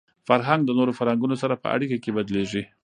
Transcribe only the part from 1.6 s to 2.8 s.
په اړیکه کي بدلېږي.